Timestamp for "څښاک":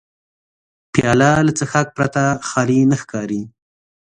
1.57-1.87